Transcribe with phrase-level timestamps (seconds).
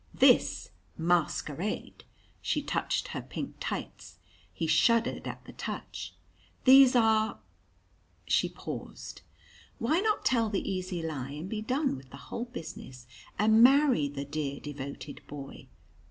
[0.15, 2.05] "This masquerade?"
[2.41, 4.17] She touched her pink tights
[4.51, 6.15] he shuddered at the touch.
[6.63, 7.37] "These are"
[8.25, 9.21] She paused.
[9.77, 13.05] Why not tell the easy lie and be done with the whole business,
[13.37, 15.67] and marry the dear, devoted boy?